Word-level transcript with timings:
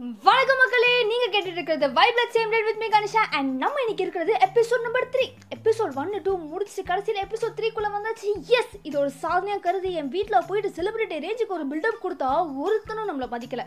வணக்கம் 0.00 0.60
மக்களே 0.60 0.90
நீங்க 1.08 1.26
கேட்டுட்டு 1.32 1.58
இருக்கிறது 1.58 1.86
வைப்லட் 1.96 2.30
same 2.34 2.52
date 2.52 2.66
with 2.66 2.78
me 2.82 2.86
Kanisha. 2.94 3.22
And 3.36 3.50
நம்ம 3.62 3.80
இன்னைக்கு 3.80 4.04
இருக்கிறது 4.04 4.32
episode 4.46 4.84
number 4.86 5.06
three 5.14 5.24
episode 5.56 5.92
one 6.02 6.14
two 6.26 6.32
முடிச்சு 6.52 6.82
கடைசியில் 6.90 7.20
எபிசோட் 7.24 7.56
த்ரீக்குள்ள 7.58 7.88
வந்தாச்சு. 7.96 8.28
எஸ் 8.58 8.72
இது 8.82 8.96
ஒரு 8.98 9.10
சாதனையாக 9.24 9.62
கருதி 9.66 9.90
என் 10.00 10.08
வீட்டில் 10.08 10.46
போயிட்டு 10.46 10.70
செலிபிரிட்டி 10.78 11.18
ரேஞ்சுக்கு 11.26 11.56
ஒரு 11.58 11.66
பில்டப் 11.72 12.00
கொடுத்தா 12.04 12.30
ஒருத்தனும் 12.62 13.10
நம்மளை 13.10 13.28
மதிக்கல 13.34 13.66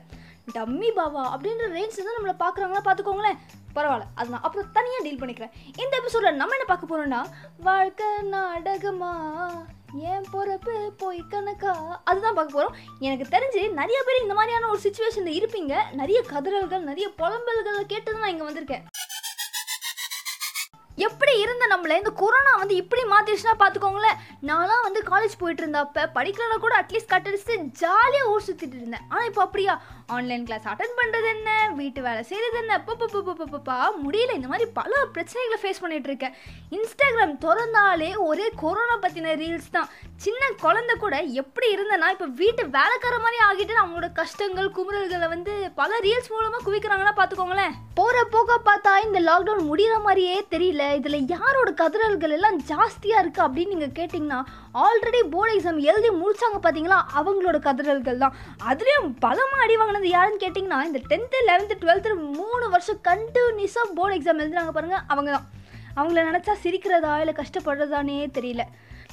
டம்மி 0.55 0.89
பாவா 0.97 1.25
அப்படின்ற 1.35 1.69
ரேஞ்ச் 1.77 2.01
தான் 2.07 2.17
நம்மளை 2.19 2.35
பார்க்குறாங்களா 2.43 2.83
பார்த்துக்கோங்களேன் 2.89 3.39
பரவாயில்ல 3.75 4.09
அது 4.15 4.33
நான் 4.33 4.45
அப்புறம் 4.47 4.73
தனியாக 4.79 5.05
டீல் 5.05 5.21
பண்ணிக்கிறேன். 5.21 5.53
இந்த 5.83 5.93
எபிசோடில் 6.01 6.41
நம்ம 6.41 6.57
என்ன 6.57 6.67
பார்க்க 6.73 6.91
போகிறோம்னா 6.91 7.21
வாழ்க்கை 7.69 8.09
நாடகமா? 8.33 9.13
ஏன் 10.11 10.27
பொறப்பு 10.63 10.91
போய் 11.01 11.19
கணக்கா? 11.31 11.71
அதுதான் 12.09 12.35
பார்க்க 12.37 12.57
போகிறோம் 12.57 12.75
எனக்கு 13.07 13.25
தெரிஞ்சு 13.35 13.61
நிறைய 13.79 13.97
பேர் 14.07 14.21
இந்த 14.21 14.33
மாதிரியான 14.33 14.67
ஒரு 14.73 14.79
சுச்சுவேஷனில் 14.85 15.37
இருப்பீங்க. 15.39 15.73
நிறைய 15.99 16.19
கதறல்கள் 16.33 16.87
நிறைய 16.89 17.07
புலம்பல்களை 17.19 17.81
கேட்டு 17.91 18.09
தான் 18.11 18.23
நான் 18.23 18.33
இங்கே 18.33 18.47
வந்திருக்கேன். 18.49 18.83
எப்படி 21.07 21.33
இருந்த 21.43 21.65
நம்மள? 21.73 21.97
இந்த 22.01 22.11
கொரோனா 22.21 22.53
வந்து 22.61 22.75
இப்படி 22.81 23.03
மாற்றிடுச்சுன்னா 23.13 23.55
பார்த்துக்கோங்களேன். 23.63 24.19
நான்லாம் 24.49 24.85
வந்து 24.87 25.01
காலேஜ் 25.11 25.39
போயிட்டு 25.41 25.63
இருந்தப்ப 25.63 26.07
படிக்கலனா 26.17 26.57
கூட 26.65 26.75
அட்லீஸ்ட் 26.81 27.13
கட்டடிச்சு 27.13 27.55
ஜாலியாக 27.81 28.31
ஊர் 28.33 28.47
சுற்றிட்டு 28.47 28.79
இருந்தேன். 28.81 29.05
ஆனால் 29.09 29.27
இப்போ 29.31 29.41
அப்படியா? 29.47 29.75
ஆன்லைன் 30.15 30.45
கிளாஸ் 30.47 30.67
அட்டன் 30.71 30.97
பண்ணுறது 30.99 31.27
என்ன? 31.35 31.49
வீட்டு 31.79 31.99
வேலை 32.07 32.23
செய்கிறது 32.29 32.57
என்ன? 32.63 32.81
பப்பா 32.87 33.77
முடியல. 34.05 34.33
இந்த 34.39 34.47
மாதிரி 34.51 34.65
பல 34.79 34.91
பிரச்சனைகளை 35.15 35.57
ஃபேஸ் 35.61 35.81
பண்ணிட்டு 35.83 36.09
இருக்கேன். 36.11 36.35
இன்ஸ்டாகிராம் 36.77 37.35
திறந்தாலே 37.45 38.09
ஒரே 38.29 38.47
கொரோனா 38.63 38.97
பற்றின 39.05 39.35
ரீல்ஸ் 39.43 39.73
தான். 39.77 39.89
சின்ன 40.25 40.49
குழந்தை 40.65 40.93
கூட 41.03 41.15
எப்படி 41.41 41.67
இருந்தேன்னா 41.75 42.09
இப்போ 42.15 42.27
வீட்டு 42.41 42.63
வேலைக்கார 42.77 43.15
மாதிரி 43.25 43.39
ஆகிட்டு 43.47 43.81
அவங்களோட 43.81 44.09
கஷ்டங்கள் 44.19 44.69
குமுறல்களை 44.77 45.27
வந்து 45.35 45.53
பல 45.81 45.99
ரீல்ஸ் 46.07 46.31
மூலமாக 46.35 46.63
குவிக்கிறாங்கன்னா 46.67 47.15
பார்த்துக்கோங்களேன். 47.19 47.73
போகிற 47.99 48.19
போக 48.35 48.59
பார்த்தா 48.67 48.91
இந்த 49.07 49.19
லாக்டவுன் 49.29 49.67
முடிகிற 49.71 49.95
மாதிரியே 50.05 50.37
தெரியல. 50.53 50.83
இதில் 50.99 51.29
யாரோட 51.33 51.69
கதறல்கள் 51.81 52.33
எல்லாம் 52.37 52.57
ஜாஸ்தியாக 52.69 53.21
இருக்குது 53.23 53.45
அப்படின்னு 53.45 53.73
நீங்கள் 53.73 53.95
கேட்டிங்கன்னா 53.99 54.39
ஆல்ரெடி 54.85 55.19
போர்டு 55.33 55.55
எக்ஸாம் 55.55 55.79
எழுதி 55.89 56.09
முடிச்சாங்க 56.21 56.59
பார்த்தீங்களா 56.65 56.99
அவங்களோட 57.19 57.57
கதறல்கள் 57.67 58.21
தான். 58.23 58.35
அதுலேயும் 58.71 59.09
பலமாக 59.25 59.65
அடி 59.65 59.75
வாங்கினது 59.81 60.09
யாருன்னு 60.15 60.43
கேட்டிங்கன்னா 60.45 60.79
இந்த 60.89 61.01
டென்த்து 61.11 61.41
லெவன்த்து 61.49 61.81
டுவெல்த்து 61.83 62.15
மூணு 62.39 62.65
வருஷம் 62.75 63.01
கண்டினியூஸாக 63.09 63.95
போர்டு 63.99 64.17
எக்ஸாம் 64.19 64.41
எழுதுனாங்க 64.43 64.73
பாருங்கள் 64.77 65.05
அவங்க 65.13 65.31
தான் 65.37 65.47
அவங்கள 65.99 66.21
நினச்சா 66.29 66.55
சிரிக்கிறதா 66.63 67.13
இல்லை 67.23 67.35
கஷ்டப்படுறதானே 67.41 68.17
தெரியல. 68.37 68.63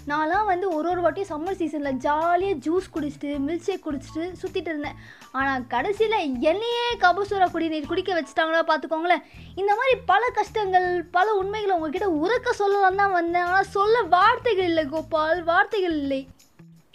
நான்லாம் 0.09 0.49
வந்து 0.51 0.67
ஒரு 0.77 0.87
ஒரு 0.93 1.01
வாட்டியும் 1.05 1.31
சம்மர் 1.31 1.59
சீசனில் 1.59 1.99
ஜாலியாக 2.05 2.59
ஜூஸ் 2.67 2.87
குடிச்சிட்டு 2.95 3.31
மில்க் 3.47 3.67
ஷேக் 3.67 3.85
குடிச்சிட்டு 3.87 4.25
சுற்றிட்டு 4.41 4.71
இருந்தேன். 4.73 4.99
ஆனால் 5.39 5.67
கடைசியில் 5.75 6.17
என்னையே 6.51 6.87
கபசூரா 7.05 7.47
குடிநீர் 7.55 7.91
குடிக்க 7.91 8.11
வச்சுட்டாங்களா 8.19 8.63
பார்த்துக்கோங்களேன் 8.71 9.25
இந்த 9.61 9.73
மாதிரி 9.79 9.95
பல 10.13 10.23
கஷ்டங்கள் 10.39 10.89
பல 11.17 11.35
உண்மைகளை 11.41 11.75
உங்ககிட்ட 11.77 12.09
உறக்க 12.25 12.55
சொல்லலாம் 12.63 13.01
தான் 13.03 13.17
வந்தேன். 13.19 13.47
ஆனால் 13.51 13.71
சொல்ல 13.77 14.03
வார்த்தைகள் 14.17 14.71
இல்லை 14.73 14.85
கோபால். 14.95 15.41
வார்த்தைகள் 15.51 15.97
இல்லை. 16.03 16.21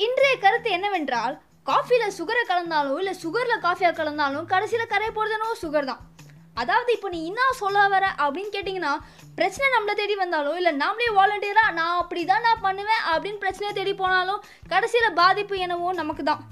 இன்றைய 0.05 0.33
கருத்து 0.45 0.71
என்னவென்றால் 0.77 1.37
காஃபியில் 1.71 2.15
சுகரை 2.17 2.43
கலந்தாலும் 2.49 2.99
இல்லை 3.03 3.13
சுகரில் 3.23 3.63
காஃபியாக 3.67 3.95
கலந்தாலும் 3.99 4.49
கடைசியில் 4.51 4.91
கரைய 4.91 5.11
போகிறதுனோ 5.17 5.55
சுகர் 5.63 5.89
தான். 5.91 6.01
அதாவது 6.61 6.89
இப்போ 6.95 7.09
நீ 7.13 7.19
என்ன 7.29 7.41
சொல்ல 7.61 7.85
வர 7.93 8.05
அப்படின்னு 8.23 8.51
கேட்டிங்கன்னா 8.55 8.93
பிரச்சனை 9.39 9.67
நம்மளை 9.75 9.93
தேடி 9.99 10.15
வந்தாலும் 10.23 10.57
இல்லை 10.59 10.73
நாமளே 10.81 11.09
வாலண்டியராக 11.19 11.75
நான் 11.79 12.01
அப்படி 12.01 12.21
தான் 12.31 12.45
நான் 12.47 12.65
பண்ணுவேன் 12.67 13.03
அப்படின்னு 13.13 13.41
பிரச்சனையை 13.43 13.73
தேடி 13.77 13.93
போனாலும் 14.01 14.43
கடைசியில் 14.73 15.17
பாதிப்பு 15.21 15.63
என்னவோ 15.65 15.93
நமக்கு 16.01 16.25
தான் 16.31 16.43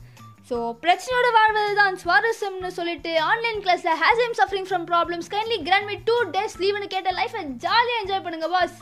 ஸோ 0.50 0.56
பிரச்சனையோட 0.84 1.28
வாழ்வது 1.36 1.74
தான் 1.81 2.00
சுவாரஸ்யம்னு 2.02 2.72
சொல்லிட்டு 2.80 3.12
ஆன்லைன் 3.30 3.62
கிளாஸில் 3.66 4.00
as 4.02 4.24
am 4.26 4.40
suffering 4.40 4.68
from 4.70 4.88
problems 4.90 5.30
kindly 5.36 5.59
grant 5.68 5.90
me 5.92 5.96
two 6.09 6.18
days 6.36 6.58
லீவ்னு 6.64 6.90
கேட்ட 6.96 7.12
லைஃப்பை 7.20 7.44
ஜாலியாக 7.66 8.02
என்ஜாய் 8.02 8.25
பண்ணுங்க 8.25 8.50
பாஸ் 8.56 8.75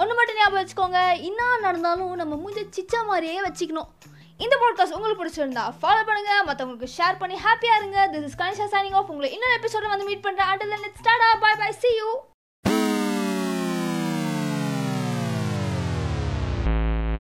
ஒன்று 0.00 0.16
மட்டும் 0.16 0.38
ஞாபகம் 0.38 0.60
வச்சுக்கோங்க. 0.60 1.00
என்ன 1.28 1.42
நடந்தாலும் 1.64 2.12
நம்ம 2.20 2.34
மூஞ்ச 2.42 2.60
சிச்சா 2.76 3.00
மாதிரியே 3.08 3.38
வச்சுக்கணும். 3.46 3.88
இந்த 4.40 4.54
பாட்காஸ்ட் 4.56 4.94
உங்களுக்கு 4.94 5.20
பிடிச்சிருந்தா 5.20 5.64
ஃபாலோ 5.80 6.02
பண்ணுங்க 6.04 6.32
மற்றவங்களுக்கு 6.46 6.94
ஷேர் 6.96 7.18
பண்ணி 7.18 7.36
ஹாப்பியாக 7.36 7.78
இருங்க. 7.78 7.98
This 8.06 8.26
is 8.28 8.38
Kanisha 8.38 8.66
signing 8.74 8.94
off 8.94 9.10
உங்களை 9.10 9.30
இன்னொரு 9.32 9.56
எபிசோட 9.60 9.88
வந்து 9.88 10.04
மீட் 10.04 10.24
பண்ணுறேன் 10.26 10.50
until 10.50 10.82
let's 10.84 11.00
start 11.00 11.40
bye 11.40 11.52
bye 11.58 11.70
see 11.72 11.90
you 11.96 12.10